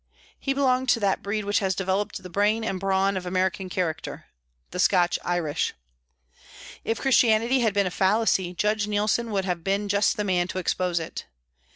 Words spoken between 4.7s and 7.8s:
the Scotch Irish. If Christianity had